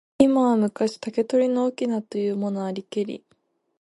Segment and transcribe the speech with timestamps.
[0.17, 3.23] 今は昔、竹取の翁というものありけり。